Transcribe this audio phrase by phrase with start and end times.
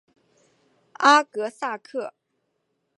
[0.93, 2.15] 阿格萨克。